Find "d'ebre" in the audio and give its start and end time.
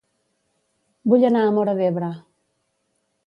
1.81-2.11